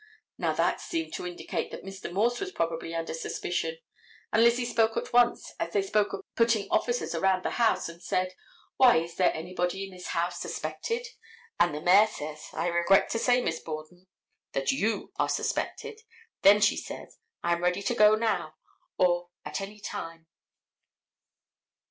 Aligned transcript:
Now, 0.39 0.53
that 0.53 0.81
seemed 0.81 1.13
to 1.13 1.27
indicate 1.27 1.69
that 1.69 1.83
Mr. 1.83 2.11
Morse 2.11 2.39
was 2.39 2.51
probably 2.51 2.95
under 2.95 3.13
suspicion, 3.13 3.77
and 4.33 4.43
Lizzie 4.43 4.65
spoke 4.65 4.97
at 4.97 5.13
once 5.13 5.53
as 5.59 5.73
they 5.73 5.83
spoke 5.83 6.11
of 6.11 6.21
putting 6.35 6.67
officers 6.71 7.13
around 7.13 7.45
the 7.45 7.51
house 7.61 7.87
and 7.87 8.01
said, 8.01 8.33
"Why, 8.77 8.97
is 8.97 9.13
there 9.15 9.31
anybody 9.31 9.85
in 9.85 9.91
this 9.91 10.07
house 10.07 10.39
suspected?" 10.41 11.05
and 11.59 11.75
the 11.75 11.81
mayor 11.81 12.07
says, 12.07 12.47
"I 12.51 12.65
regret 12.65 13.11
to 13.11 13.19
say, 13.19 13.41
Miss 13.43 13.59
Borden, 13.59 14.07
that 14.53 14.71
you 14.71 15.13
are 15.17 15.29
suspected." 15.29 16.01
Then 16.41 16.61
she 16.61 16.77
says, 16.77 17.19
"I 17.43 17.53
am 17.53 17.61
ready 17.63 17.83
to 17.83 17.93
go 17.93 18.15
now, 18.15 18.55
or 18.97 19.29
at 19.45 19.61
any 19.61 19.79
time." 19.79 20.25